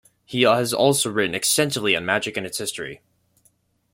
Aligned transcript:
He 0.25 0.41
has 0.41 0.73
also 0.73 1.11
written 1.11 1.35
extensively 1.35 1.95
on 1.95 2.07
magic 2.07 2.35
and 2.35 2.43
its 2.43 2.57
history. 2.57 3.01